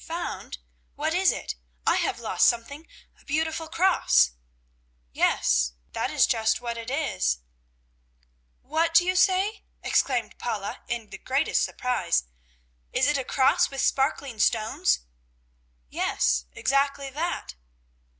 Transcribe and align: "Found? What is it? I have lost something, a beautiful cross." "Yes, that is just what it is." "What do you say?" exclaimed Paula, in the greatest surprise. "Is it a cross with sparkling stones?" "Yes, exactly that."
"Found? 0.03 0.57
What 0.95 1.13
is 1.13 1.31
it? 1.31 1.53
I 1.85 1.97
have 1.97 2.19
lost 2.19 2.47
something, 2.47 2.87
a 3.19 3.23
beautiful 3.25 3.67
cross." 3.67 4.31
"Yes, 5.11 5.73
that 5.93 6.09
is 6.09 6.25
just 6.25 6.59
what 6.59 6.75
it 6.75 6.89
is." 6.89 7.37
"What 8.63 8.95
do 8.95 9.05
you 9.05 9.15
say?" 9.15 9.61
exclaimed 9.83 10.39
Paula, 10.39 10.79
in 10.87 11.11
the 11.11 11.19
greatest 11.19 11.61
surprise. 11.63 12.23
"Is 12.91 13.05
it 13.07 13.19
a 13.19 13.23
cross 13.23 13.69
with 13.69 13.81
sparkling 13.81 14.39
stones?" 14.39 15.01
"Yes, 15.91 16.45
exactly 16.55 17.11
that." 17.11 17.53